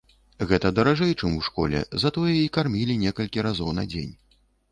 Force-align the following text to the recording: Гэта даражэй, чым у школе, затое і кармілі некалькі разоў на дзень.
Гэта 0.51 0.69
даражэй, 0.77 1.11
чым 1.19 1.35
у 1.41 1.43
школе, 1.49 1.83
затое 2.05 2.33
і 2.39 2.47
кармілі 2.57 2.97
некалькі 3.05 3.45
разоў 3.49 3.73
на 3.81 3.87
дзень. 3.93 4.13